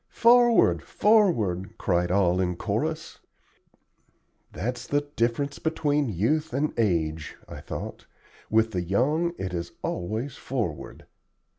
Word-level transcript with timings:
"Forward! 0.09 0.81
forward!" 0.81 1.77
cried 1.77 2.09
all 2.09 2.41
in 2.41 2.55
chorus. 2.55 3.19
"That's 4.51 4.87
the 4.87 5.01
difference 5.15 5.59
between 5.59 6.09
youth 6.09 6.53
and 6.55 6.73
age," 6.75 7.35
I 7.47 7.61
thought. 7.61 8.07
"With 8.49 8.71
the 8.71 8.81
young 8.81 9.33
it 9.37 9.53
is 9.53 9.73
always 9.83 10.37
'forward.'" 10.37 11.05